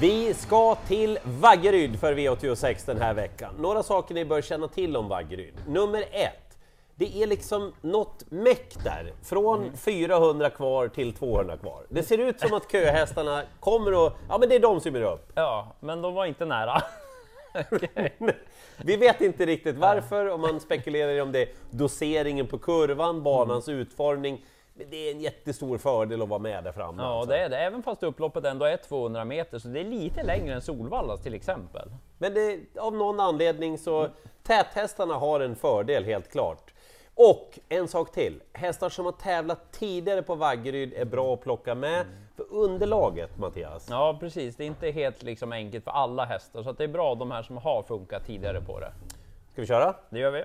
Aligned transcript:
Vi 0.00 0.34
ska 0.34 0.74
till 0.74 1.18
Vaggeryd 1.24 2.00
för 2.00 2.14
V86 2.14 2.82
den 2.86 3.00
här 3.00 3.14
veckan. 3.14 3.54
Några 3.58 3.82
saker 3.82 4.14
ni 4.14 4.24
bör 4.24 4.42
känna 4.42 4.68
till 4.68 4.96
om 4.96 5.08
Vaggeryd. 5.08 5.54
Nummer 5.66 6.04
ett, 6.12 6.58
det 6.94 7.22
är 7.22 7.26
liksom 7.26 7.72
något 7.80 8.24
meck 8.30 8.84
där, 8.84 9.12
från 9.22 9.76
400 9.76 10.50
kvar 10.50 10.88
till 10.88 11.12
200 11.12 11.56
kvar. 11.56 11.86
Det 11.88 12.02
ser 12.02 12.18
ut 12.18 12.40
som 12.40 12.54
att 12.54 12.72
köhästarna 12.72 13.42
kommer 13.60 13.94
och, 13.94 14.12
ja 14.28 14.38
men 14.38 14.48
det 14.48 14.54
är 14.54 14.60
de 14.60 14.80
som 14.80 14.94
är 14.96 15.02
upp. 15.02 15.32
Ja, 15.34 15.76
men 15.80 16.02
de 16.02 16.14
var 16.14 16.26
inte 16.26 16.44
nära. 16.44 16.82
Vi 18.84 18.96
vet 18.96 19.20
inte 19.20 19.46
riktigt 19.46 19.76
varför, 19.76 20.26
och 20.26 20.40
man 20.40 20.60
spekulerar 20.60 21.22
om 21.22 21.32
det 21.32 21.42
är 21.42 21.48
doseringen 21.70 22.46
på 22.46 22.58
kurvan, 22.58 23.22
banans 23.22 23.68
utformning. 23.68 24.44
Det 24.74 25.08
är 25.08 25.12
en 25.12 25.20
jättestor 25.20 25.78
fördel 25.78 26.22
att 26.22 26.28
vara 26.28 26.38
med 26.38 26.64
där 26.64 26.72
framme. 26.72 27.02
Ja, 27.02 27.08
alltså. 27.08 27.30
det 27.30 27.38
är 27.38 27.48
det. 27.48 27.58
Även 27.58 27.82
fast 27.82 28.02
upploppet 28.02 28.44
ändå 28.44 28.64
är 28.64 28.76
200 28.76 29.24
meter, 29.24 29.58
så 29.58 29.68
det 29.68 29.80
är 29.80 29.84
lite 29.84 30.22
längre 30.22 30.54
än 30.54 30.62
Solvallas 30.62 31.22
till 31.22 31.34
exempel. 31.34 31.88
Men 32.18 32.34
det, 32.34 32.60
av 32.78 32.94
någon 32.94 33.20
anledning 33.20 33.78
så, 33.78 34.08
täthästarna 34.42 35.14
har 35.14 35.40
en 35.40 35.56
fördel 35.56 36.04
helt 36.04 36.30
klart. 36.30 36.74
Och 37.14 37.58
en 37.68 37.88
sak 37.88 38.12
till, 38.12 38.42
hästar 38.52 38.88
som 38.88 39.04
har 39.04 39.12
tävlat 39.12 39.72
tidigare 39.72 40.22
på 40.22 40.34
Vaggeryd 40.34 40.92
är 40.94 41.04
bra 41.04 41.34
att 41.34 41.40
plocka 41.40 41.74
med. 41.74 42.06
För 42.36 42.46
underlaget 42.50 43.38
Mattias, 43.38 43.86
Ja, 43.90 44.16
precis. 44.20 44.56
Det 44.56 44.64
är 44.64 44.66
inte 44.66 44.90
helt 44.90 45.22
liksom 45.22 45.52
enkelt 45.52 45.84
för 45.84 45.90
alla 45.90 46.24
hästar, 46.24 46.62
så 46.62 46.72
det 46.72 46.84
är 46.84 46.88
bra 46.88 47.14
de 47.14 47.30
här 47.30 47.42
som 47.42 47.56
har 47.56 47.82
funkat 47.82 48.26
tidigare 48.26 48.60
på 48.60 48.80
det. 48.80 48.92
ska 49.52 49.60
vi 49.60 49.66
köra? 49.66 49.94
Det 50.10 50.18
gör 50.18 50.30
vi. 50.30 50.44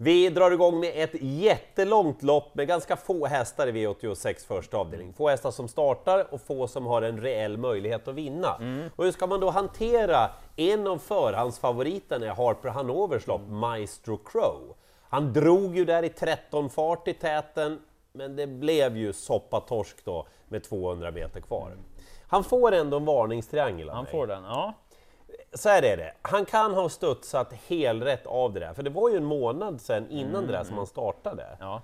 Vi 0.00 0.28
drar 0.28 0.50
igång 0.50 0.80
med 0.80 0.92
ett 0.94 1.14
jättelångt 1.20 2.22
lopp 2.22 2.54
med 2.54 2.68
ganska 2.68 2.96
få 2.96 3.26
hästar 3.26 3.66
i 3.66 3.72
V86 3.72 4.46
första 4.46 4.76
avdelning. 4.76 5.12
Få 5.12 5.28
hästar 5.28 5.50
som 5.50 5.68
startar 5.68 6.34
och 6.34 6.40
få 6.40 6.68
som 6.68 6.86
har 6.86 7.02
en 7.02 7.20
reell 7.20 7.56
möjlighet 7.56 8.08
att 8.08 8.14
vinna. 8.14 8.54
Och 8.96 9.04
hur 9.04 9.12
ska 9.12 9.26
man 9.26 9.40
då 9.40 9.50
hantera 9.50 10.30
en 10.56 10.86
av 10.86 10.98
förhandsfavoriterna 10.98 12.26
i 12.26 12.28
Harper 12.28 12.68
Hanovers 12.68 13.26
lopp, 13.26 13.40
Maestro 13.48 14.16
Crow? 14.16 14.76
Han 15.08 15.32
drog 15.32 15.76
ju 15.76 15.84
där 15.84 16.02
i 16.02 16.08
13 16.08 16.70
fart 16.70 17.08
i 17.08 17.14
täten, 17.14 17.80
men 18.12 18.36
det 18.36 18.46
blev 18.46 18.96
ju 18.96 19.12
soppatorsk 19.12 20.04
då 20.04 20.26
med 20.48 20.64
200 20.64 21.10
meter 21.10 21.40
kvar. 21.40 21.76
Han 22.28 22.44
får 22.44 22.72
ändå 22.72 22.96
en 22.96 23.04
varningstriangel 23.04 23.88
av 23.88 23.94
Han 23.94 24.04
mig. 24.04 24.12
får 24.12 24.26
den. 24.26 24.44
Ja, 24.44 24.74
Så 25.52 25.68
här 25.68 25.82
är 25.82 25.96
det, 25.96 26.12
han 26.22 26.44
kan 26.44 26.74
ha 26.74 26.88
studsat 26.88 27.52
helrätt 27.66 28.26
av 28.26 28.52
det 28.52 28.60
där, 28.60 28.74
för 28.74 28.82
det 28.82 28.90
var 28.90 29.10
ju 29.10 29.16
en 29.16 29.24
månad 29.24 29.80
sedan 29.80 30.10
innan 30.10 30.46
det 30.46 30.52
där 30.52 30.64
som 30.64 30.76
han 30.76 30.86
startade. 30.86 31.56
ja, 31.60 31.82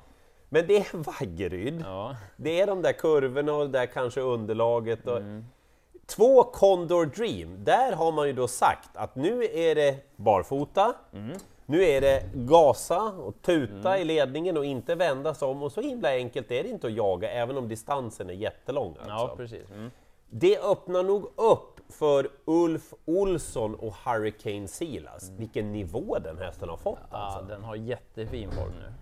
Men 0.48 0.67
det 0.67 0.77
är 0.77 0.97
Vaggeryd, 0.97 1.83
ja. 1.87 2.17
det 2.37 2.61
är 2.61 2.67
de 2.67 2.83
där 2.83 2.93
kurvorna 2.93 3.53
och 3.53 3.71
det 3.71 3.79
där 3.79 3.87
kanske 3.87 4.21
underlaget. 4.21 5.06
Och... 5.06 5.21
Två 6.06 6.43
Condor 6.43 7.06
Dream, 7.06 7.65
där 7.65 7.93
har 7.93 8.12
man 8.12 8.27
ju 8.27 8.33
då 8.33 8.48
sagt 8.48 8.91
att 8.97 9.15
nu 9.17 9.45
är 9.45 9.75
det 9.75 9.97
barfota, 10.17 10.95
nu 11.67 11.84
är 11.84 12.01
det 12.01 12.23
gasa 12.34 13.03
och 13.03 13.43
tuta 13.43 13.99
i 13.99 14.05
ledningen 14.05 14.56
och 14.56 14.65
inte 14.65 14.95
vända 14.95 15.34
sig 15.34 15.49
om 15.49 15.62
och 15.62 15.73
så 15.73 15.81
himla 15.81 16.09
enkelt 16.09 16.51
är 16.51 16.62
det 16.62 16.69
inte 16.69 16.87
att 16.87 16.93
jaga 16.93 17.31
även 17.31 17.56
om 17.56 17.69
distansen 17.69 18.31
är 18.31 18.34
jättelång. 18.34 18.97
Alltså. 18.99 19.11
ja 19.11 19.34
precis. 19.37 19.69
Mm. 20.30 20.39
Det 20.39 20.58
öppnar 20.58 21.03
nog 21.03 21.22
upp 21.36 21.80
för 21.89 22.28
Ulf 22.44 22.94
Olsson 23.05 23.75
och 23.75 23.94
Hurricane 24.05 24.69
Silas. 24.69 25.31
Vilken 25.31 25.72
nivå 25.72 26.19
den 26.19 26.39
hästen 26.39 26.69
har 26.69 26.77
fått 26.77 26.98
alltså. 27.11 27.41
Ja, 27.41 27.55
den 27.55 27.64
har 27.64 27.77
jättefin 27.77 28.50
form 28.50 28.72
nu. 28.81 28.92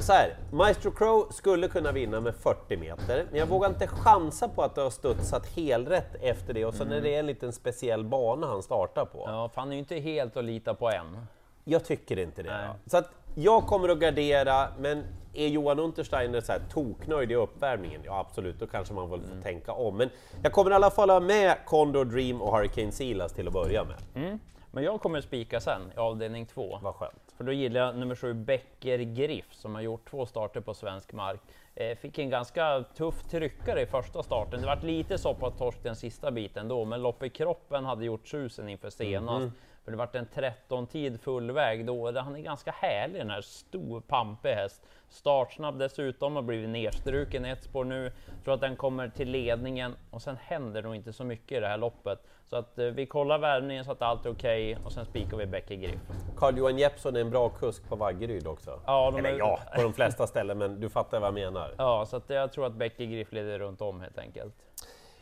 Så 0.00 0.12
här, 0.12 0.36
Maestro 0.52 0.90
Crow 0.90 1.28
skulle 1.30 1.68
kunna 1.68 1.92
vinna 1.92 2.20
med 2.20 2.34
40 2.34 2.76
meter, 2.76 3.26
men 3.30 3.40
jag 3.40 3.46
vågar 3.46 3.68
inte 3.68 3.86
chansa 3.86 4.48
på 4.48 4.62
att 4.62 4.74
det 4.74 4.80
har 4.80 4.90
studsat 4.90 5.46
helrätt 5.46 6.14
efter 6.20 6.54
det 6.54 6.64
och 6.64 6.74
sen 6.74 6.92
är 6.92 7.00
det 7.00 7.14
en 7.14 7.26
liten 7.26 7.52
speciell 7.52 8.04
bana 8.04 8.46
han 8.46 8.62
startar 8.62 9.04
på. 9.04 9.24
Ja, 9.26 9.48
för 9.48 9.60
han 9.60 9.68
är 9.70 9.72
ju 9.72 9.78
inte 9.78 9.96
helt 9.96 10.36
att 10.36 10.44
lita 10.44 10.74
på 10.74 10.90
än. 10.90 11.26
Jag 11.64 11.84
tycker 11.84 12.18
inte 12.18 12.42
det. 12.42 12.70
Så 12.86 12.96
att 12.96 13.10
jag 13.34 13.66
kommer 13.66 13.88
att 13.88 13.98
gardera, 13.98 14.68
men 14.78 15.04
är 15.34 15.48
Johan 15.48 15.78
Untersteiner 15.78 16.40
så 16.40 16.52
här 16.52 16.60
toknöjd 16.70 17.32
i 17.32 17.34
uppvärmningen? 17.34 18.00
Ja 18.04 18.18
absolut, 18.18 18.60
då 18.60 18.66
kanske 18.66 18.94
man 18.94 19.10
väl 19.10 19.20
får 19.20 19.42
tänka 19.42 19.72
om. 19.72 19.96
Men 19.96 20.10
jag 20.42 20.52
kommer 20.52 20.70
i 20.70 20.74
alla 20.74 20.90
fall 20.90 21.10
ha 21.10 21.20
med 21.20 21.56
Condor 21.66 22.04
Dream 22.04 22.42
och 22.42 22.56
Hurricane 22.56 22.92
Silas 22.92 23.32
till 23.32 23.46
att 23.46 23.52
börja 23.52 23.84
med. 23.84 23.96
Mm. 24.14 24.38
Men 24.70 24.84
jag 24.84 25.00
kommer 25.00 25.20
spika 25.20 25.60
sen 25.60 25.80
i 25.96 25.98
avdelning 25.98 26.46
två. 26.46 26.78
Vad 26.82 26.94
skönt. 26.94 27.34
För 27.36 27.44
då 27.44 27.52
gillar 27.52 27.80
jag 27.80 27.96
nummer 27.96 28.14
sju 28.14 28.34
Becker 28.34 28.98
Griff 28.98 29.54
som 29.54 29.74
har 29.74 29.82
gjort 29.82 30.10
två 30.10 30.26
starter 30.26 30.60
på 30.60 30.74
svensk 30.74 31.12
mark. 31.12 31.40
Eh, 31.74 31.96
fick 31.96 32.18
en 32.18 32.30
ganska 32.30 32.84
tuff 32.96 33.22
tryckare 33.30 33.80
i 33.80 33.86
första 33.86 34.22
starten. 34.22 34.60
Det 34.60 34.66
vart 34.66 34.82
lite 34.82 35.18
soppatorsk 35.18 35.82
den 35.82 35.96
sista 35.96 36.30
biten 36.30 36.68
då, 36.68 36.84
men 36.84 37.02
lopp 37.02 37.22
i 37.22 37.30
kroppen 37.30 37.84
hade 37.84 38.04
gjort 38.04 38.28
susen 38.28 38.68
inför 38.68 38.90
senast. 38.90 39.52
För 39.84 39.90
det 39.90 39.96
vart 39.96 40.14
en 40.14 40.26
13-tid 40.34 41.20
fullväg 41.20 41.86
då. 41.86 42.18
Han 42.20 42.36
är 42.36 42.40
ganska 42.40 42.70
härlig 42.70 43.20
den 43.20 43.30
här 43.30 43.40
stor 43.40 44.00
pampig 44.00 44.48
häst. 44.54 44.82
Startsnabb 45.08 45.78
dessutom, 45.78 46.36
har 46.36 46.42
blivit 46.42 46.68
nedstruken 46.70 47.46
i 47.46 47.50
ett 47.50 47.62
spår 47.64 47.84
nu. 47.84 48.12
Tror 48.44 48.54
att 48.54 48.60
den 48.60 48.76
kommer 48.76 49.08
till 49.08 49.30
ledningen 49.30 49.96
och 50.10 50.22
sen 50.22 50.36
händer 50.36 50.82
nog 50.82 50.94
inte 50.96 51.12
så 51.12 51.24
mycket 51.24 51.52
i 51.58 51.60
det 51.60 51.68
här 51.68 51.76
loppet. 51.78 52.18
Så 52.50 52.56
att 52.56 52.78
eh, 52.78 52.86
vi 52.86 53.06
kollar 53.06 53.38
värvningen 53.38 53.84
så 53.84 53.92
att 53.92 54.02
allt 54.02 54.26
är 54.26 54.30
okej 54.30 54.78
och 54.84 54.92
sen 54.92 55.04
spikar 55.04 55.36
vi 55.36 55.46
Becker 55.46 55.74
Griff. 55.74 56.00
Carl-Johan 56.36 56.78
Jeppsson 56.78 57.16
är 57.16 57.20
en 57.20 57.30
bra 57.30 57.48
kusk 57.48 57.88
på 57.88 57.96
Vaggeryd 57.96 58.46
också. 58.46 58.80
Ja, 58.86 59.10
de 59.10 59.18
Eller 59.18 59.30
är- 59.30 59.38
ja, 59.38 59.58
på 59.76 59.82
de 59.82 59.92
flesta 59.92 60.26
ställen, 60.26 60.58
men 60.58 60.80
du 60.80 60.88
fattar 60.88 61.20
vad 61.20 61.26
jag 61.26 61.34
menar. 61.34 61.74
Ja, 61.78 62.06
så 62.06 62.16
att 62.16 62.30
jag 62.30 62.52
tror 62.52 62.66
att 62.66 62.74
Becker 62.74 63.04
Griff 63.04 63.32
leder 63.32 63.58
runt 63.58 63.80
om 63.80 64.00
helt 64.00 64.18
enkelt. 64.18 64.54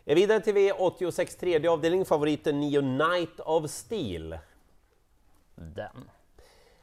Vidare 0.04 0.40
till 0.40 0.54
V86 0.54 1.40
tredje 1.40 1.70
avdelning, 1.70 2.04
favoriten 2.04 2.60
Nio 2.60 2.80
Night 2.80 3.40
of 3.40 3.70
Steel. 3.70 4.38
Den. 5.54 6.04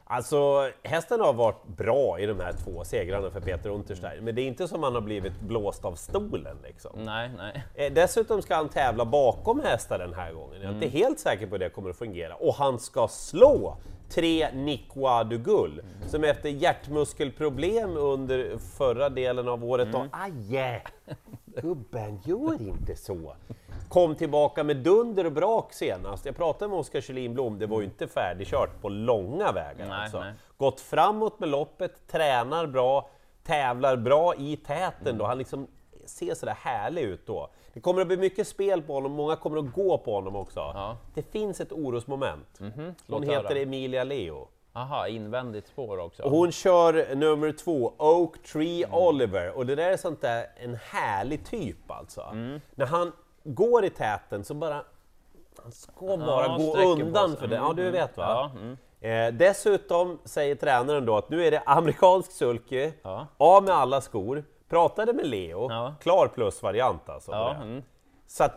Alltså, 0.04 0.70
hästen 0.82 1.20
har 1.20 1.32
varit 1.32 1.66
bra 1.66 2.18
i 2.20 2.26
de 2.26 2.40
här 2.40 2.52
två 2.52 2.84
segrarna 2.84 3.30
för 3.30 3.40
Peter 3.40 3.70
Untersteiner, 3.70 4.20
men 4.22 4.34
det 4.34 4.42
är 4.42 4.46
inte 4.46 4.68
som 4.68 4.82
han 4.82 4.94
har 4.94 5.00
blivit 5.00 5.40
blåst 5.40 5.84
av 5.84 5.94
stolen 5.94 6.56
liksom. 6.64 6.90
Nej, 7.04 7.30
nej. 7.36 7.62
Eh, 7.74 7.92
Dessutom 7.92 8.42
ska 8.42 8.54
han 8.54 8.68
tävla 8.68 9.04
bakom 9.04 9.60
hästar 9.60 9.98
den 9.98 10.14
här 10.14 10.32
gången. 10.32 10.54
Jag 10.54 10.62
är 10.64 10.68
Mm. 10.68 10.82
inte 10.82 10.98
helt 10.98 11.18
säker 11.18 11.46
på 11.46 11.52
hur 11.52 11.58
det 11.58 11.70
kommer 11.70 11.90
att 11.90 11.96
fungera. 11.96 12.34
Och 12.34 12.54
han 12.54 12.78
ska 12.78 13.08
slå 13.08 13.76
tre 14.08 14.50
Nikwa 14.54 15.24
du 15.24 15.38
Gull, 15.38 15.82
som 16.06 16.24
efter 16.24 16.48
hjärtmuskelproblem 16.48 17.96
under 17.96 18.58
förra 18.58 19.08
delen 19.08 19.48
av 19.48 19.64
året 19.64 19.88
Mm. 19.88 20.00
och 20.00 20.06
aj, 20.10 20.82
gubben 21.62 22.20
gör 22.24 22.62
inte 22.62 22.96
så. 22.96 23.34
Kom 23.90 24.14
tillbaka 24.14 24.64
med 24.64 24.76
dunder 24.76 25.26
och 25.26 25.32
brak 25.32 25.72
senast. 25.72 26.26
Jag 26.26 26.36
pratade 26.36 26.68
med 26.68 26.78
Oskar 26.78 27.00
Kjellin 27.00 27.34
Blom, 27.34 27.58
det 27.58 27.66
var 27.66 27.80
ju 27.80 27.84
inte 27.84 28.08
färdigkört 28.08 28.80
på 28.80 28.88
långa 28.88 29.52
vägar. 29.52 29.86
Nej, 29.88 30.02
alltså. 30.02 30.20
nej. 30.20 30.32
Gått 30.56 30.80
framåt 30.80 31.40
med 31.40 31.48
loppet, 31.48 32.06
tränar 32.08 32.66
bra, 32.66 33.10
tävlar 33.42 33.96
bra 33.96 34.34
i 34.34 34.56
täten 34.56 35.18
då. 35.18 35.24
Han 35.24 35.38
liksom 35.38 35.66
ser 36.04 36.34
sådär 36.34 36.56
härlig 36.58 37.02
ut 37.02 37.26
då. 37.26 37.50
Det 37.72 37.80
kommer 37.80 38.00
att 38.00 38.06
bli 38.06 38.16
mycket 38.16 38.48
spel 38.48 38.82
på 38.82 38.94
honom, 38.94 39.12
många 39.12 39.36
kommer 39.36 39.58
att 39.58 39.72
gå 39.72 39.98
på 39.98 40.14
honom 40.14 40.36
också. 40.36 40.60
Ja. 40.60 40.96
Det 41.14 41.22
finns 41.22 41.60
ett 41.60 41.72
orosmoment. 41.72 42.58
Hon 42.58 42.94
Låt 43.06 43.22
heter 43.24 43.42
höra. 43.42 43.58
Emilia 43.58 44.04
Leo. 44.04 44.48
Aha, 44.72 45.08
invändigt 45.08 45.66
spår 45.66 45.98
också. 45.98 46.22
Och 46.22 46.30
hon 46.30 46.52
kör 46.52 47.14
nummer 47.14 47.52
två, 47.52 47.92
Oak 47.98 48.42
Tree 48.52 48.84
Mm. 48.84 48.98
Oliver. 48.98 49.56
Och 49.56 49.66
det 49.66 49.74
där 49.74 49.90
är 49.90 49.96
sånt 49.96 50.20
där, 50.20 50.46
en 50.56 50.74
härlig 50.74 51.46
typ 51.46 51.90
alltså. 51.90 52.20
Mm. 52.20 52.60
När 52.74 52.86
han 52.86 53.12
går 53.44 53.84
i 53.84 53.90
täten 53.90 54.44
så 54.44 54.54
bara... 54.54 54.82
Han 55.62 55.72
ska 55.72 56.16
bara 56.16 56.48
gå 56.58 56.70
sträcker 56.70 56.84
på 56.96 57.02
undan 57.02 57.36
för 57.36 57.46
det. 57.46 57.56
Ja, 57.56 57.64
Mm, 57.64 57.76
du 57.76 57.82
mm. 57.82 57.92
vet 57.92 58.16
va? 58.16 58.24
Ja, 58.54 58.60
mm. 58.60 58.76
Eh, 59.00 59.32
dessutom 59.38 60.18
säger 60.24 60.54
tränaren 60.54 61.06
då 61.06 61.16
att 61.16 61.30
nu 61.30 61.46
är 61.46 61.50
det 61.50 61.62
amerikansk 61.66 62.32
sulky, 62.32 62.92
Ja. 63.02 63.26
av 63.36 63.62
med 63.64 63.74
alla 63.74 64.00
skor, 64.00 64.44
pratade 64.68 65.12
med 65.12 65.26
Leo, 65.26 65.70
Ja. 65.70 65.94
klar 66.02 66.28
plus-variant 66.28 67.08
alltså. 67.08 67.30
Ja, 67.32 67.54
mm. 67.54 67.82
Så 68.26 68.44
att 68.44 68.54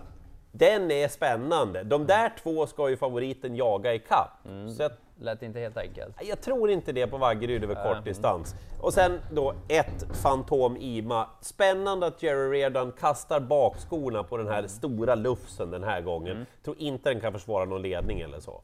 den 0.51 0.91
är 0.91 1.07
spännande. 1.07 1.83
De 1.83 2.05
där 2.05 2.33
två 2.43 2.67
ska 2.67 2.89
ju 2.89 2.97
favoriten 2.97 3.55
jaga 3.55 3.93
i 3.93 3.99
kapp. 3.99 4.31
Så 4.77 4.83
jag, 4.83 4.91
Lät 5.19 5.43
inte 5.43 5.59
helt 5.59 5.77
enkelt. 5.77 6.15
jag 6.21 6.41
tror 6.41 6.69
inte 6.69 6.91
det 6.91 7.07
på 7.07 7.17
Vaggeryd 7.17 7.63
över 7.63 7.75
kort 7.75 7.91
mm. 7.91 8.03
distans. 8.03 8.55
Och 8.81 8.93
sen 8.93 9.19
då 9.31 9.53
ett 9.67 10.05
Fantom 10.23 10.77
Ima. 10.77 11.29
Spännande 11.41 12.07
att 12.07 12.23
Jerry 12.23 12.59
Redan 12.59 12.91
kastar 12.91 13.39
bakskorna 13.39 14.23
på 14.23 14.37
den 14.37 14.47
Mm. 14.47 14.55
här 14.55 14.67
stora 14.67 15.15
lufsen 15.15 15.71
den 15.71 15.83
här 15.83 16.01
gången. 16.01 16.45
Tror 16.63 16.75
inte 16.79 17.09
den 17.09 17.21
kan 17.21 17.33
försvara 17.33 17.65
någon 17.65 17.81
ledning 17.81 18.21
eller 18.21 18.39
så. 18.39 18.61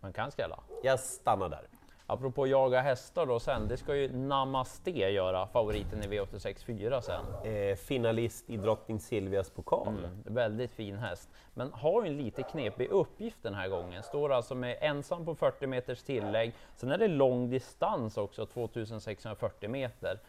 Man 0.00 0.12
kan 0.12 0.30
skrälla. 0.30 0.60
Jag 0.82 1.00
stannar 1.00 1.48
där. 1.48 1.68
Apropå 2.10 2.46
jaga 2.46 2.80
hästar 2.80 3.26
då 3.26 3.40
sen, 3.40 3.68
det 3.68 3.76
ska 3.76 3.96
ju 3.96 4.12
Namaste 4.16 4.90
göra, 4.90 5.46
favoriten 5.46 6.02
i 6.02 6.06
V86 6.06 6.64
4 6.64 7.02
sen. 7.02 7.24
Eh, 7.44 7.76
finalist 7.76 8.50
i 8.50 8.56
Drottning 8.56 9.00
Silvias 9.00 9.50
pokal. 9.50 9.88
Mm, 9.88 10.22
väldigt 10.24 10.72
fin 10.72 10.98
häst, 10.98 11.28
men 11.54 11.72
har 11.72 12.04
ju 12.04 12.08
en 12.10 12.16
lite 12.16 12.42
knepig 12.42 12.88
uppgift 12.90 13.38
den 13.42 13.54
här 13.54 13.68
gången. 13.68 14.02
Står 14.02 14.32
alltså 14.32 14.54
med 14.54 14.78
ensam 14.80 15.24
på 15.24 15.34
40 15.34 15.66
meters 15.66 16.02
tillägg. 16.02 16.54
Sen 16.76 16.90
är 16.90 16.98
det 16.98 17.08
lång 17.08 17.50
distans 17.50 18.16
också, 18.16 18.46
2640 18.46 19.70
meter. 19.70 20.20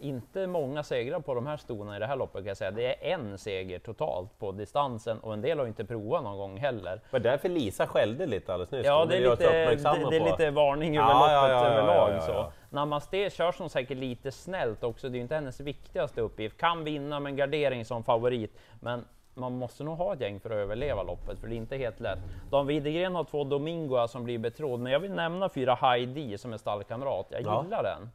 Inte 0.00 0.46
många 0.46 0.82
segrar 0.82 1.20
på 1.20 1.34
de 1.34 1.46
här 1.46 1.56
stona 1.56 1.96
i 1.96 1.98
det 1.98 2.06
här 2.06 2.16
loppet 2.16 2.40
kan 2.40 2.46
jag 2.46 2.56
säga. 2.56 2.70
Det 2.70 3.10
är 3.10 3.14
en 3.14 3.38
seger 3.38 3.78
totalt 3.78 4.38
på 4.38 4.52
distansen 4.52 5.18
och 5.20 5.32
en 5.32 5.40
del 5.40 5.58
har 5.58 5.66
inte 5.66 5.84
provat 5.84 6.22
någon 6.24 6.38
gång 6.38 6.56
heller. 6.58 6.94
Det 6.94 7.00
var 7.12 7.20
därför 7.20 7.48
Lisa 7.48 7.86
skällde 7.86 8.26
lite 8.26 8.52
alldeles 8.52 8.70
nyss. 8.70 8.86
Ja, 8.86 9.04
det 9.04 9.16
är 9.16 9.30
lite, 9.30 9.52
det, 9.52 10.10
det 10.10 10.16
är 10.16 10.24
lite 10.30 10.50
varning 10.50 10.96
över 10.98 11.08
Ja, 11.08 11.14
loppet 11.14 11.32
ja, 11.32 11.48
ja, 11.48 11.64
överlag. 11.66 12.10
ja, 12.10 12.14
ja. 12.14 12.20
Så. 12.20 12.52
Namaste 12.76 13.30
körs 13.30 13.58
hon 13.58 13.70
säkert 13.70 13.98
lite 13.98 14.32
snällt 14.32 14.84
också, 14.84 15.08
det 15.08 15.14
är 15.14 15.16
ju 15.18 15.22
inte 15.22 15.34
hennes 15.34 15.60
viktigaste 15.60 16.20
uppgift. 16.20 16.56
Kan 16.56 16.84
vinna 16.84 17.20
med 17.20 17.30
en 17.30 17.36
gardering 17.36 17.84
som 17.84 18.04
favorit, 18.04 18.58
men 18.80 19.04
man 19.34 19.52
måste 19.58 19.84
nog 19.84 19.98
ha 19.98 20.12
ett 20.14 20.20
gäng 20.20 20.40
för 20.40 20.50
att 20.50 20.56
överleva 20.56 21.02
loppet, 21.02 21.38
för 21.38 21.46
det 21.48 21.54
är 21.54 21.56
inte 21.56 21.76
helt 21.76 22.00
lätt. 22.00 22.18
Dan 22.50 22.66
Widegren 22.66 23.14
har 23.14 23.24
två 23.24 23.44
Domingoa 23.44 24.08
som 24.08 24.24
blir 24.24 24.38
betrodd, 24.38 24.80
men 24.80 24.92
jag 24.92 25.00
vill 25.00 25.12
nämna 25.12 25.48
fyra 25.48 25.74
Heidi 25.74 26.38
som 26.38 26.52
är 26.52 26.56
stallkamrat. 26.56 27.26
Jag 27.30 27.42
Ja. 27.42 27.62
gillar 27.64 27.82
den. 27.82 28.10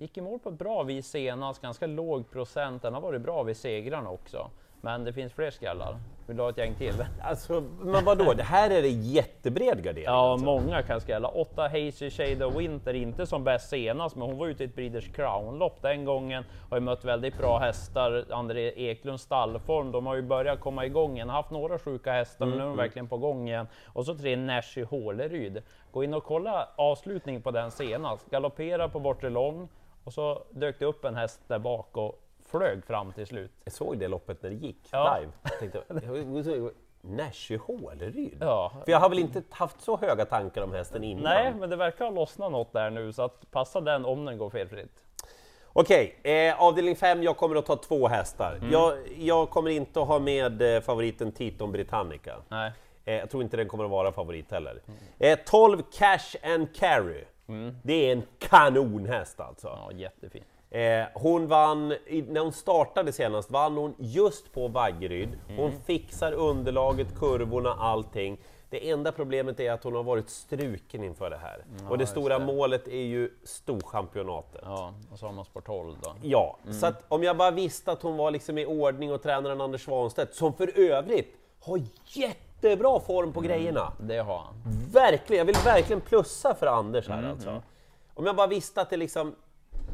Gick 0.00 0.16
i 0.16 0.20
mål 0.20 0.38
på 0.38 0.48
ett 0.48 0.58
bra 0.58 0.82
vis 0.82 1.06
senast, 1.06 1.62
ganska 1.62 1.86
låg 1.86 2.30
procent. 2.30 2.82
Den 2.82 2.94
har 2.94 3.00
varit 3.00 3.20
bra 3.20 3.42
vid 3.42 3.56
segrarna 3.56 4.10
också. 4.10 4.50
Men 4.80 5.04
det 5.04 5.12
finns 5.12 5.32
fler 5.32 5.50
skallar. 5.50 5.96
Vill 6.26 6.36
du 6.36 6.42
ha 6.42 6.50
ett 6.50 6.58
gäng 6.58 6.74
till? 6.74 6.94
Alltså, 7.22 7.64
men 7.80 8.04
vadå, 8.04 8.34
det 8.34 8.42
här 8.42 8.70
är 8.70 8.82
det 8.82 8.88
jättebred 8.88 9.82
gardering. 9.82 10.04
Ja, 10.04 10.32
alltså. 10.32 10.44
många 10.44 10.82
kan 10.82 11.00
skrälla. 11.00 11.28
Åtta 11.28 11.62
Hazy 11.62 12.10
Shade 12.10 12.44
of 12.44 12.56
Winter, 12.56 12.94
inte 12.94 13.26
som 13.26 13.44
bäst 13.44 13.68
senast, 13.68 14.16
men 14.16 14.28
hon 14.28 14.38
var 14.38 14.46
ute 14.46 14.64
i 14.64 14.66
ett 14.66 14.74
Breeders 14.74 15.12
Crown-lopp 15.12 15.82
den 15.82 16.04
gången. 16.04 16.44
Har 16.70 16.76
ju 16.76 16.80
mött 16.80 17.04
väldigt 17.04 17.38
bra 17.38 17.58
hästar. 17.58 18.24
André 18.30 18.72
Eklunds 18.76 19.22
stallform, 19.22 19.92
de 19.92 20.06
har 20.06 20.14
ju 20.14 20.22
börjat 20.22 20.60
komma 20.60 20.86
igång 20.86 21.14
igen. 21.14 21.28
Haft 21.28 21.50
några 21.50 21.78
sjuka 21.78 22.12
hästar, 22.12 22.46
men 22.46 22.58
nu 22.58 22.64
är 22.64 22.68
de 22.68 22.76
verkligen 22.76 23.08
på 23.08 23.16
gång 23.16 23.48
igen. 23.48 23.66
Och 23.86 24.06
så 24.06 24.14
tre 24.14 24.36
Nashi 24.36 24.82
Håleryd. 24.82 25.62
Gå 25.92 26.04
in 26.04 26.14
och 26.14 26.24
kolla 26.24 26.68
avslutningen 26.76 27.42
på 27.42 27.50
den 27.50 27.70
senast. 27.70 28.30
Galoppera 28.30 28.88
på 28.88 29.00
bortre 29.00 29.30
lång 29.30 29.68
och 30.04 30.12
så 30.12 30.42
dök 30.50 30.78
det 30.78 30.84
upp 30.84 31.04
en 31.04 31.14
häst 31.14 31.40
där 31.46 31.58
bak 31.58 31.96
och 31.96 32.22
flög 32.50 32.84
fram 32.84 33.12
till 33.12 33.26
slut. 33.26 33.50
Jag 33.64 33.72
såg 33.72 33.98
det 33.98 34.08
loppet 34.08 34.42
när 34.42 34.50
det 34.50 34.56
gick 34.56 34.88
Ja. 34.92 35.18
live. 35.18 35.32
Jag 35.42 35.58
tänkte, 35.58 35.82
Nässjö 37.02 37.56
Håleryd? 37.56 38.36
Ja, 38.40 38.72
För 38.84 38.92
jag 38.92 39.00
har 39.00 39.08
väl 39.08 39.18
inte 39.18 39.42
haft 39.50 39.80
så 39.80 39.96
höga 39.96 40.24
tankar 40.24 40.62
om 40.62 40.72
hästen 40.72 41.04
innan? 41.04 41.22
nej, 41.24 41.54
men 41.60 41.70
det 41.70 41.76
verkar 41.76 42.04
ha 42.04 42.12
lossnat 42.12 42.52
något 42.52 42.72
där 42.72 42.90
nu, 42.90 43.12
så 43.12 43.22
att 43.22 43.50
passa 43.50 43.80
den 43.80 44.04
om 44.04 44.24
den 44.24 44.38
går 44.38 44.50
felfritt. 44.50 45.04
Okej, 45.72 46.20
eh, 46.22 46.62
avdelning 46.62 46.96
5, 46.96 47.22
jag 47.22 47.36
kommer 47.36 47.56
att 47.56 47.66
ta 47.66 47.76
två 47.76 48.08
hästar. 48.08 48.56
Mm. 48.56 48.70
Jag, 48.72 48.98
jag 49.18 49.50
kommer 49.50 49.70
inte 49.70 50.00
att 50.02 50.08
ha 50.08 50.18
med 50.18 50.76
eh, 50.76 50.80
favoriten 50.80 51.32
Titon 51.32 51.72
Britannica. 51.72 52.36
Nej. 52.48 52.72
Eh, 53.04 53.14
jag 53.14 53.30
tror 53.30 53.42
inte 53.42 53.56
den 53.56 53.68
kommer 53.68 53.84
att 53.84 53.90
vara 53.90 54.12
favorit 54.12 54.50
heller. 54.50 54.82
Eh, 55.18 55.38
12 55.46 55.82
Cash 55.92 56.36
and 56.54 56.74
Carry. 56.76 57.24
Det 57.82 57.92
är 58.08 58.12
en 58.12 58.22
kanonhäst 58.38 59.40
alltså. 59.40 59.66
Ja, 59.68 59.92
jättefin. 59.92 60.44
Eh, 60.70 61.04
hon 61.14 61.46
vann, 61.48 61.92
i, 62.06 62.22
när 62.22 62.40
hon 62.40 62.52
startade 62.52 63.12
senast 63.12 63.50
vann 63.50 63.76
hon 63.76 63.94
just 63.98 64.52
på 64.52 64.68
Vaggeryd. 64.68 65.28
Hon 65.56 65.66
Mm. 65.70 65.80
fixar 65.86 66.32
underlaget, 66.32 67.18
kurvorna, 67.18 67.70
allting. 67.74 68.38
Det 68.70 68.90
enda 68.90 69.12
problemet 69.12 69.60
är 69.60 69.72
att 69.72 69.84
hon 69.84 69.94
har 69.94 70.02
varit 70.02 70.30
struken 70.30 71.04
inför 71.04 71.30
det 71.30 71.36
här. 71.36 71.64
och 71.88 71.98
det 71.98 72.06
stora 72.06 72.38
det. 72.38 72.44
målet 72.46 72.88
är 72.88 73.02
ju 73.02 73.30
Storchampionatet. 73.44 74.60
Ja, 74.64 74.94
och 75.12 75.18
så 75.18 75.26
har 75.26 75.32
man 75.32 75.44
Sport 75.44 75.66
12 75.66 75.96
då. 76.02 76.12
Ja, 76.22 76.56
Mm. 76.64 76.74
så 76.74 76.86
att 76.86 77.04
om 77.08 77.22
jag 77.22 77.36
bara 77.36 77.50
visste 77.50 77.92
att 77.92 78.02
hon 78.02 78.16
var 78.16 78.30
liksom 78.30 78.58
i 78.58 78.66
ordning 78.66 79.12
och 79.12 79.22
tränaren 79.22 79.60
Anders 79.60 79.84
Svanstedt, 79.84 80.34
som 80.34 80.52
för 80.52 80.78
övrigt 80.78 81.34
har 81.60 81.80
jättebra 82.68 83.00
form 83.00 83.22
Mm. 83.22 83.32
på 83.32 83.40
grejerna. 83.40 83.92
Det 84.00 84.18
har 84.18 84.38
han. 84.38 84.54
Verkligen, 84.92 85.38
jag 85.38 85.44
vill 85.44 85.64
verkligen 85.64 86.00
plussa 86.00 86.54
för 86.54 86.66
Anders 86.66 87.08
här 87.08 87.18
Mm, 87.18 87.30
alltså. 87.30 87.62
Om 88.14 88.26
jag 88.26 88.36
bara 88.36 88.46
visste 88.46 88.80
att 88.80 88.90
det 88.90 88.96
liksom 88.96 89.34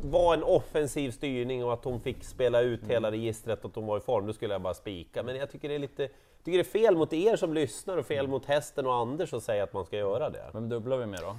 var 0.05 0.35
en 0.35 0.43
offensiv 0.43 1.11
styrning 1.11 1.65
och 1.65 1.73
att 1.73 1.85
hon 1.85 2.01
fick 2.01 2.25
spela 2.25 2.61
ut 2.61 2.81
Mm. 2.81 2.91
hela 2.91 3.11
registret 3.11 3.65
och 3.65 3.69
att 3.71 3.77
hon 3.77 3.87
var 3.87 3.97
i 3.97 4.01
form, 4.01 4.27
då 4.27 4.33
skulle 4.33 4.55
jag 4.55 4.61
bara 4.63 4.75
spika. 4.75 5.23
Men 5.23 5.37
jag 5.37 5.51
tycker 5.51 5.69
det 5.69 5.75
är 5.75 5.79
lite 5.79 6.09
tycker 6.45 6.59
det 6.59 6.63
är 6.63 6.81
fel 6.81 6.97
mot 6.97 7.13
er 7.13 7.37
som 7.37 7.55
lyssnar 7.55 7.97
och 7.97 8.07
fel 8.07 8.29
mot 8.29 8.45
hästen 8.47 8.87
och 8.87 8.95
Anders 8.95 9.35
att 9.35 9.43
säga 9.43 9.63
att 9.65 9.73
man 9.73 9.85
ska 9.85 9.97
göra 9.97 10.31
det. 10.31 10.45
Vem 10.53 10.69
dubblar 10.69 10.97
vi 10.97 11.07
med 11.07 11.21
då? 11.21 11.37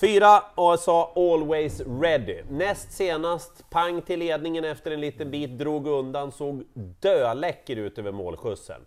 Fyra 0.00 0.42
ASA 0.54 1.08
Always 1.16 1.80
Ready. 2.00 2.42
Näst 2.50 2.92
senast, 2.92 3.70
pang 3.70 4.02
till 4.02 4.18
ledningen 4.18 4.64
efter 4.64 4.90
en 4.90 5.00
liten 5.00 5.30
bit, 5.30 5.58
drog 5.58 5.86
undan, 5.86 6.32
såg 6.32 6.64
döläcker 7.00 7.76
ut 7.76 7.98
över 7.98 8.12
målskjutsen. 8.12 8.80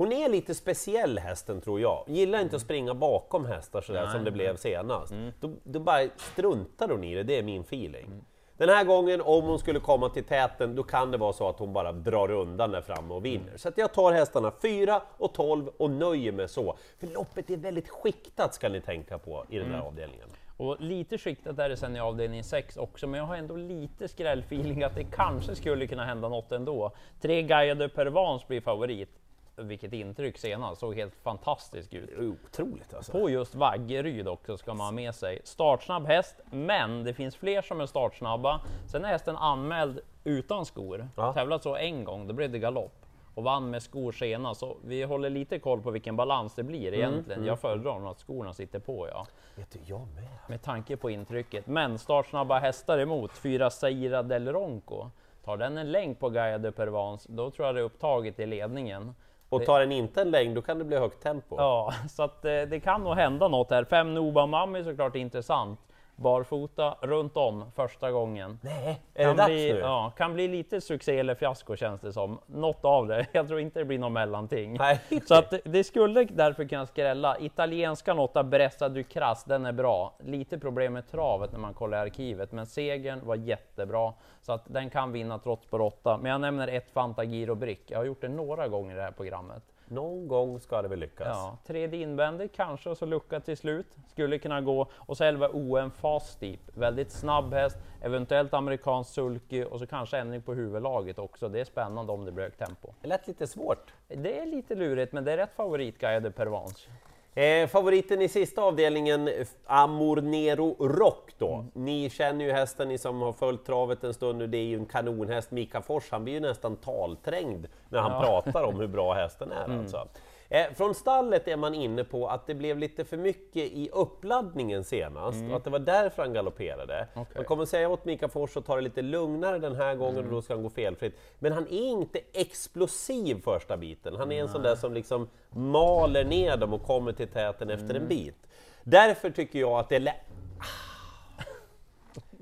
Hon 0.00 0.12
är 0.12 0.28
lite 0.28 0.54
speciell 0.54 1.18
hästen 1.18 1.60
tror 1.60 1.80
jag. 1.80 2.04
Gillar 2.06 2.40
inte 2.40 2.56
att 2.56 2.62
springa 2.62 2.94
bakom 2.94 3.44
hästar 3.44 3.80
sådär 3.80 4.06
som 4.06 4.24
det 4.24 4.30
blev 4.30 4.56
senast. 4.56 5.14
Då, 5.40 5.50
då 5.64 5.80
bara 5.80 6.08
struntar 6.16 6.88
hon 6.88 7.04
i 7.04 7.14
det, 7.14 7.22
det 7.22 7.38
är 7.38 7.42
min 7.42 7.60
feeling. 7.60 8.24
Den 8.56 8.68
här 8.68 8.84
gången, 8.84 9.20
om 9.20 9.44
hon 9.44 9.58
skulle 9.58 9.80
komma 9.80 10.08
till 10.08 10.24
täten, 10.24 10.74
då 10.74 10.82
kan 10.82 11.10
det 11.10 11.18
vara 11.18 11.32
så 11.32 11.48
att 11.48 11.58
hon 11.58 11.72
bara 11.72 11.92
drar 11.92 12.30
undan 12.30 12.70
där 12.70 12.80
framme 12.80 13.14
och 13.14 13.24
vinner. 13.24 13.56
Så 13.56 13.68
att 13.68 13.78
jag 13.78 13.92
tar 13.92 14.12
hästarna 14.12 14.52
4 14.62 15.02
och 15.16 15.34
12 15.34 15.68
och 15.76 15.90
nöjer 15.90 16.32
mig 16.32 16.48
så. 16.48 16.76
För 17.00 17.06
loppet 17.06 17.50
är 17.50 17.56
väldigt 17.56 17.88
skiktat 17.88 18.54
ska 18.54 18.68
ni 18.68 18.80
tänka 18.80 19.18
på 19.18 19.44
i 19.48 19.58
den 19.58 19.70
här 19.70 19.80
avdelningen. 19.80 20.28
Och 20.56 20.80
lite 20.80 21.18
skiktat 21.18 21.58
är 21.58 21.68
det 21.68 21.76
sen 21.76 21.96
i 21.96 22.00
avdelning 22.00 22.44
6 22.44 22.76
också, 22.76 23.06
men 23.06 23.20
jag 23.20 23.26
har 23.26 23.36
ändå 23.36 23.56
lite 23.56 24.08
skrällfeeling 24.08 24.82
att 24.82 24.94
det 24.94 25.04
kanske 25.04 25.54
skulle 25.54 25.86
kunna 25.86 26.04
hända 26.04 26.28
något 26.28 26.52
ändå. 26.52 26.92
Tre 27.20 27.42
Gaia 27.42 27.74
de 27.74 27.88
Pervans 27.88 28.48
blir 28.48 28.60
favorit. 28.60 29.19
Vilket 29.60 29.92
intryck 29.92 30.38
senast, 30.38 30.80
såg 30.80 30.94
helt 30.94 31.14
fantastisk 31.14 31.94
ut. 31.94 32.10
Otroligt 32.18 32.94
alltså. 32.94 33.12
På 33.12 33.30
just 33.30 33.54
Vaggeryd 33.54 34.28
också 34.28 34.56
ska 34.56 34.74
man 34.74 34.86
ha 34.86 34.92
med 34.92 35.14
sig. 35.14 35.40
Startsnabb 35.44 36.06
häst, 36.06 36.40
men 36.50 37.04
det 37.04 37.14
finns 37.14 37.36
fler 37.36 37.62
som 37.62 37.80
är 37.80 37.86
startsnabba. 37.86 38.60
Sen 38.86 39.04
är 39.04 39.08
hästen 39.08 39.36
anmäld 39.36 40.00
utan 40.24 40.66
skor. 40.66 41.08
Ja. 41.16 41.32
Tävlat 41.32 41.62
så 41.62 41.76
en 41.76 42.04
gång, 42.04 42.26
då 42.26 42.34
blev 42.34 42.52
det 42.52 42.58
galopp. 42.58 43.06
Och 43.34 43.44
vann 43.44 43.70
med 43.70 43.82
skor 43.82 44.12
senast, 44.12 44.60
så 44.60 44.76
vi 44.84 45.02
håller 45.02 45.30
lite 45.30 45.58
koll 45.58 45.80
på 45.80 45.90
vilken 45.90 46.16
balans 46.16 46.54
det 46.54 46.62
blir 46.62 46.94
egentligen. 46.94 47.44
Jag 47.44 47.60
föredrar 47.60 47.98
nog 47.98 48.10
att 48.10 48.18
skorna 48.18 48.54
sitter 48.54 48.78
på, 48.78 49.08
ja. 49.08 49.26
Vet 49.54 49.70
du, 49.70 49.78
jag 49.86 50.00
med. 50.00 50.28
Med 50.48 50.62
tanke 50.62 50.96
på 50.96 51.10
intrycket. 51.10 51.66
Men 51.66 51.98
startsnabba 51.98 52.58
hästar 52.58 52.98
emot, 52.98 53.32
fyra 53.32 53.70
Saira 53.70 54.22
del 54.22 54.52
Ronco. 54.52 55.10
Tar 55.44 55.56
den 55.56 55.78
en 55.78 55.92
länk 55.92 56.18
på 56.18 56.28
Gaia 56.28 56.58
de 56.58 56.72
Pervans, 56.72 57.26
då 57.28 57.50
tror 57.50 57.66
jag 57.66 57.74
det 57.74 57.80
är 57.80 57.84
upptaget 57.84 58.40
i 58.40 58.46
ledningen. 58.46 59.14
Och 59.50 59.64
tar 59.64 59.80
den 59.80 59.92
inte 59.92 60.20
en 60.22 60.30
längd, 60.30 60.54
då 60.54 60.62
kan 60.62 60.78
det 60.78 60.84
bli 60.84 60.98
högt 60.98 61.22
tempo. 61.22 61.56
Ja, 61.58 61.94
så 62.10 62.22
att 62.22 62.44
eh, 62.44 62.50
det 62.50 62.80
kan 62.84 63.04
nog 63.04 63.14
hända 63.14 63.48
något 63.48 63.70
här. 63.70 63.84
Fem 63.84 64.14
Noba 64.14 64.46
Mami 64.46 64.78
är 64.78 64.84
såklart 64.84 65.16
intressant. 65.16 65.80
Barfota 66.20 66.96
runt 67.00 67.36
om 67.36 67.64
första 67.76 68.10
gången. 68.10 68.58
Nej, 68.62 69.00
är 69.14 69.18
det 69.18 69.24
Kan 69.24 69.36
dags 69.36 69.46
bli, 69.48 69.72
nu? 69.72 69.78
ja, 69.78 70.12
kan 70.16 70.34
bli 70.34 70.48
lite 70.48 70.80
succé 70.80 71.18
eller 71.18 71.34
fiasko 71.34 71.76
känns 71.76 72.00
det 72.00 72.12
som. 72.12 72.38
Något 72.46 72.84
av 72.84 73.06
det. 73.06 73.26
Jag 73.32 73.48
tror 73.48 73.60
inte 73.60 73.78
det 73.78 73.84
blir 73.84 73.98
något 73.98 74.12
mellanting. 74.12 74.76
Nej. 74.78 75.00
Så 75.26 75.34
att 75.34 75.50
det- 75.50 75.60
det 75.64 75.84
skulle 75.84 76.24
därför 76.24 76.64
kunna 76.64 76.86
skrälla. 76.86 77.36
Italienska 77.40 78.14
Notta 78.14 78.42
Bressa 78.44 78.88
Ducras, 78.88 79.44
den 79.44 79.66
är 79.66 79.72
bra. 79.72 80.14
Lite 80.24 80.58
problem 80.58 80.92
med 80.92 81.10
travet 81.10 81.52
när 81.52 81.58
man 81.58 81.74
kollar 81.74 81.98
i 81.98 82.00
arkivet, 82.00 82.52
men 82.52 82.66
segern 82.66 83.20
var 83.26 83.34
jättebra. 83.36 84.12
Så 84.42 84.52
att 84.52 84.62
den 84.66 84.90
kan 84.90 85.12
vinna 85.12 85.38
trots 85.38 85.66
på 85.66 85.78
råtta. 85.78 86.18
Men 86.18 86.30
jag 86.32 86.40
nämner 86.40 86.68
ett 86.68 86.90
Fantagiro 86.90 87.54
Brick. 87.54 87.90
Jag 87.90 87.98
har 87.98 88.04
gjort 88.04 88.20
det 88.20 88.28
några 88.28 88.68
gånger 88.68 88.92
i 88.94 88.96
det 88.96 89.02
här 89.02 89.10
programmet. 89.10 89.62
Någon 89.90 90.28
gång 90.28 90.60
ska 90.60 90.82
det 90.82 90.88
väl 90.88 90.98
lyckas. 90.98 91.26
Ja, 91.28 91.58
tredje 91.66 92.00
invändigt 92.00 92.56
kanske 92.56 92.90
och 92.90 92.98
så 92.98 93.06
lucka 93.06 93.40
till 93.40 93.56
slut. 93.56 93.86
Skulle 94.08 94.38
kunna 94.38 94.60
gå. 94.60 94.86
Och 94.94 95.16
så 95.16 95.24
11 95.24 95.48
OM 95.52 95.90
Fast 95.90 96.32
Steep. 96.32 96.60
Väldigt 96.74 97.10
snabb 97.10 97.52
häst, 97.54 97.76
eventuellt 98.02 98.54
amerikansk 98.54 99.10
sulky 99.10 99.64
och 99.64 99.78
så 99.78 99.86
kanske 99.86 100.18
ändring 100.18 100.42
på 100.42 100.54
huvudlaget 100.54 101.18
också. 101.18 101.48
Det 101.48 101.60
är 101.60 101.64
spännande 101.64 102.12
om 102.12 102.24
det 102.24 102.32
blir 102.32 102.44
högt 102.44 102.58
tempo. 102.58 102.88
Det 103.00 103.08
lät 103.08 103.26
lite 103.26 103.46
svårt. 103.46 103.94
Det 104.08 104.38
är 104.38 104.46
lite 104.46 104.74
lurigt, 104.74 105.12
men 105.12 105.24
det 105.24 105.32
är 105.32 105.36
rätt 105.36 105.54
favorit 105.56 105.98
Gaia 105.98 106.20
de 106.20 106.30
Pervans. 106.30 106.88
Eh, 107.34 107.66
favoriten 107.68 108.22
i 108.22 108.28
sista 108.28 108.62
avdelningen, 108.62 109.30
Amor 109.66 110.20
Nero 110.20 110.76
Rock 110.88 111.30
då. 111.38 111.54
Mm. 111.54 111.70
Ni 111.74 112.10
känner 112.10 112.44
ju 112.44 112.52
hästen, 112.52 112.88
ni 112.88 112.98
som 112.98 113.22
har 113.22 113.32
följt 113.32 113.64
travet 113.66 114.04
en 114.04 114.14
stund 114.14 114.38
nu, 114.38 114.46
det 114.46 114.58
är 114.58 114.64
ju 114.64 114.76
en 114.76 114.86
kanonhäst. 114.86 115.50
Mika 115.50 115.82
Fors, 115.82 116.04
han 116.10 116.24
blir 116.24 116.34
ju 116.34 116.40
nästan 116.40 116.76
talträngd 116.76 117.66
när 117.88 117.98
han 118.00 118.22
pratar 118.24 118.62
om 118.64 118.74
hur 118.80 118.86
bra 118.86 119.14
hästen 119.14 119.52
är 119.52 119.64
Mm. 119.64 119.80
alltså. 119.80 120.08
Eh, 120.52 120.66
från 120.74 120.94
stallet 120.94 121.48
är 121.48 121.56
man 121.56 121.74
inne 121.74 122.04
på 122.04 122.28
att 122.28 122.46
det 122.46 122.54
blev 122.54 122.78
lite 122.78 123.04
för 123.04 123.16
mycket 123.16 123.62
i 123.72 123.88
uppladdningen 123.92 124.84
senast 124.84 125.44
och 125.50 125.56
att 125.56 125.64
det 125.64 125.70
var 125.70 125.78
därför 125.78 126.22
han 126.22 126.32
galopperade. 126.32 126.94
Mm. 126.96 127.08
Okej. 127.14 127.32
Man 127.36 127.44
kommer 127.44 127.64
säga 127.64 127.88
åt 127.88 128.04
Mika 128.04 128.28
Fors 128.28 128.56
att 128.56 128.66
ta 128.66 128.76
det 128.76 128.80
lite 128.82 129.02
lugnare 129.02 129.58
den 129.58 129.76
här 129.76 129.94
gången 129.94 130.14
Mm. 130.16 130.26
och 130.26 130.32
då 130.32 130.42
ska 130.42 130.54
han 130.54 130.62
gå 130.62 130.70
felfritt. 130.70 131.18
Men 131.38 131.52
han 131.52 131.66
är 131.66 131.82
inte 131.90 132.20
explosiv 132.32 133.40
första 133.44 133.76
biten. 133.76 134.16
Han 134.16 134.32
är 134.32 134.40
en 134.40 134.48
sån 134.48 134.62
där 134.62 134.74
som 134.76 134.94
liksom 134.94 135.28
maler 135.50 136.24
ner 136.24 136.56
dem 136.56 136.72
och 136.72 136.82
kommer 136.82 137.12
till 137.12 137.28
täten 137.28 137.70
efter 137.70 137.90
Mm. 137.90 138.02
en 138.02 138.08
bit. 138.08 138.46
Därför 138.82 139.30
tycker 139.30 139.58
jag 139.58 139.72
att 139.72 139.88
det 139.88 139.96
är 139.96 140.00
lä 140.00 140.14
Ah. 140.58 140.64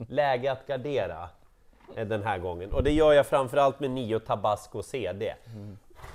läge 0.08 0.52
att 0.52 0.66
gardera 0.66 1.28
den 1.94 2.22
här 2.22 2.38
gången. 2.38 2.72
Och 2.72 2.82
det 2.82 2.90
gör 2.92 3.12
jag 3.12 3.26
framförallt 3.26 3.80
med 3.80 3.90
Nio 3.90 4.18
Tabasco 4.18 4.82
CD. 4.82 5.34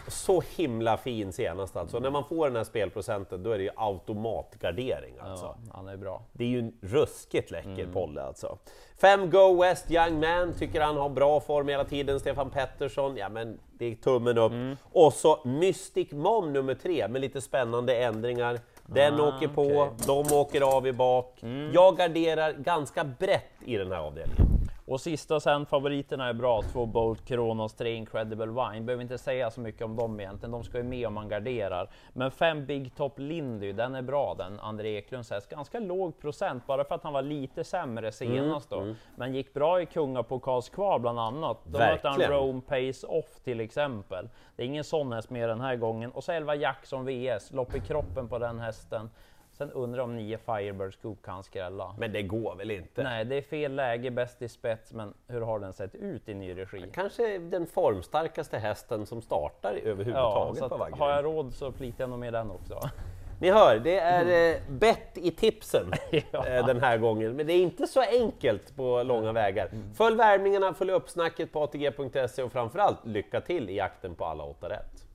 Så 0.08 0.44
himla 0.56 0.98
fin 0.98 1.34
senast 1.34 1.76
alltså. 1.78 2.00
När 2.00 2.10
man 2.10 2.24
får 2.24 2.48
den 2.48 2.56
här 2.56 2.64
spelprocenten 2.64 3.44
då 3.44 3.52
är 3.52 3.58
det 3.58 3.64
ju 3.64 3.70
automatgardering 3.76 5.14
alltså. 5.22 5.46
Ja, 5.46 5.74
han 5.76 5.88
är 5.88 5.98
bra. 5.98 6.22
Det 6.34 6.44
är 6.44 6.48
ju 6.48 6.60
en 6.60 6.74
ruskigt 6.82 7.52
läcker 7.52 7.88
Polle 7.94 8.22
alltså. 8.24 8.58
5 8.98 9.30
Go 9.30 9.62
West 9.62 9.92
Young 9.92 10.20
Man 10.20 10.54
tycker 10.54 10.82
han 10.82 10.98
har 10.98 11.10
bra 11.10 11.40
form 11.40 11.68
hela 11.68 11.84
tiden. 11.86 12.20
Stefan 12.20 12.50
Pettersson, 12.50 13.18
ja 13.18 13.30
men 13.30 13.60
det 13.78 13.86
är 13.86 13.96
tummen 13.96 14.38
upp. 14.38 14.52
Och 14.92 15.14
så 15.14 15.40
Mystic 15.46 16.12
Mom 16.12 16.54
nummer 16.54 16.74
tre 16.76 17.08
med 17.08 17.22
lite 17.22 17.42
spännande 17.42 17.96
ändringar. 17.96 18.60
Den 18.86 19.20
Ah, 19.20 19.28
åker 19.28 19.48
på, 19.48 19.62
okej. 19.62 19.94
de 20.08 20.36
åker 20.38 20.76
av 20.78 20.88
i 20.88 20.94
bak. 20.94 21.40
Jag 21.74 21.98
garderar 21.98 22.52
ganska 22.54 23.04
brett 23.04 23.52
i 23.66 23.78
den 23.78 23.92
här 23.92 24.00
avdelningen. 24.00 24.43
Och 24.86 25.02
sista 25.02 25.40
sen, 25.40 25.66
favoriterna 25.66 26.30
är 26.30 26.34
bra. 26.34 26.62
Två 26.62 26.86
Bolt, 26.86 27.26
Kronos, 27.26 27.74
tre 27.74 27.94
Incredible 27.94 28.46
Wine. 28.46 28.86
Behöver 28.86 29.02
inte 29.02 29.18
säga 29.18 29.52
så 29.52 29.62
mycket 29.62 29.82
om 29.82 29.96
dem 29.96 30.20
egentligen. 30.20 30.52
De 30.52 30.64
ska 30.64 30.78
ju 30.78 30.84
med 30.84 31.08
om 31.08 31.14
man 31.14 31.28
garderar. 31.30 31.90
Men 32.14 32.32
fem 32.32 32.66
Big 32.66 32.96
Top 32.96 33.20
Lindy, 33.20 33.72
den 33.72 33.96
är 33.96 34.02
bra 34.02 34.36
den. 34.38 34.60
André 34.60 34.98
Eklunds 34.98 35.32
häst. 35.32 35.50
Ganska 35.50 35.80
låg 35.80 36.20
procent, 36.20 36.68
bara 36.68 36.84
för 36.84 36.96
att 36.96 37.04
han 37.04 37.14
var 37.14 37.22
lite 37.22 37.64
sämre 37.64 38.12
senast 38.12 38.70
då. 38.70 38.96
Men 39.16 39.34
gick 39.34 39.54
bra 39.54 39.82
i 39.82 39.86
Kungapokalskval 39.86 41.02
bland 41.02 41.20
annat. 41.20 41.58
Då 41.66 41.80
mötte 41.80 42.08
han. 42.08 42.20
Rome 42.22 42.62
Pace 42.62 43.08
Off 43.08 43.40
till 43.44 43.60
exempel. 43.60 44.30
Det 44.56 44.64
är 44.64 44.68
ingen 44.68 44.84
sån 44.84 45.12
häst 45.14 45.30
med 45.30 45.50
den 45.50 45.62
här 45.62 45.76
gången. 45.76 46.12
Och 46.12 46.24
så 46.24 46.32
11 46.32 46.56
Jackson 46.56 47.06
VS, 47.06 47.52
lopp 47.52 47.76
i 47.76 47.80
kroppen 47.80 48.28
på 48.28 48.40
den 48.40 48.60
hästen. 48.60 49.10
Sen 49.54 49.72
undrar 49.72 50.04
om 50.04 50.16
9 50.16 50.38
Firebird 50.38 50.94
Scoop 50.94 51.22
kan 51.22 51.44
skrälla. 51.44 51.96
Men 51.98 52.12
det 52.12 52.22
går 52.22 52.56
väl 52.56 52.72
inte? 52.72 53.04
Nej, 53.04 53.26
det 53.26 53.36
är 53.36 53.42
fel 53.42 53.76
läge, 53.76 54.12
bäst 54.12 54.42
i 54.42 54.50
spets, 54.50 54.94
men 54.94 55.14
hur 55.28 55.42
har 55.42 55.60
den 55.60 55.74
sett 55.74 55.96
ut 55.96 56.30
i 56.30 56.34
ny 56.34 56.58
regi? 56.58 56.86
Kanske 56.94 57.38
den 57.38 57.68
formstarkaste 57.68 58.58
hästen 58.58 59.06
som 59.06 59.22
startar 59.22 59.74
överhuvudtaget 59.74 60.58
så 60.60 60.70
på 60.70 60.78
vagnen. 60.78 61.00
har 61.00 61.12
jag 61.12 61.26
råd 61.26 61.54
så 61.54 61.72
plitar 61.72 62.04
jag 62.04 62.10
nog 62.10 62.20
med 62.20 62.34
den 62.34 62.52
också. 62.52 62.80
Ni 63.42 63.52
hör, 63.52 63.80
det 63.80 64.00
är 64.00 64.54
eh, 64.56 64.62
bett 64.70 65.18
i 65.18 65.32
tipsen 65.32 65.92
Ja. 66.32 66.48
eh, 66.48 66.66
den 66.66 66.82
här 66.82 66.98
gången, 66.98 67.36
men 67.36 67.48
det 67.48 67.54
är 67.54 67.62
inte 67.62 67.88
så 67.88 68.02
enkelt 68.02 68.76
på 68.76 69.04
långa 69.04 69.32
vägar. 69.32 69.70
Följ 69.96 70.16
värmningarna, 70.16 70.74
följ 70.74 70.92
uppsnacket 70.92 71.52
på 71.52 71.64
ATG.se 71.64 72.44
och 72.44 72.52
framförallt 72.52 73.06
lycka 73.06 73.42
till 73.42 73.70
i 73.70 73.76
jakten 73.76 74.16
på 74.16 74.26
alla 74.26 74.44
åtta 74.44 74.70
rätt. 74.70 75.06